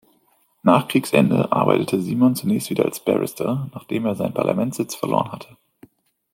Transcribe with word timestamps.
Nach 0.63 0.87
Kriegsende 0.87 1.51
arbeitete 1.51 2.01
Simon 2.01 2.35
zunächst 2.35 2.71
wieder 2.71 2.85
als 2.85 3.01
Barrister, 3.01 3.69
nachdem 3.75 4.07
er 4.07 4.15
seinen 4.15 4.33
Parlamentssitz 4.33 4.95
verloren 4.95 5.31
hatte. 5.31 5.57